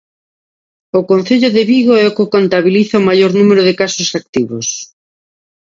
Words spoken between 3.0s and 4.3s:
o maior número de casos